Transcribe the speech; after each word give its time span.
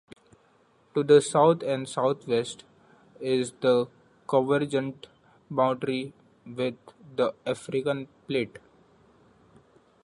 To 0.95 1.03
the 1.03 1.21
south 1.21 1.61
and 1.61 1.87
southwest 1.87 2.63
is 3.19 3.53
a 3.61 3.85
convergent 4.27 5.05
boundary 5.51 6.13
with 6.43 6.73
the 7.15 7.35
African 7.45 8.07
Plate. 8.27 8.57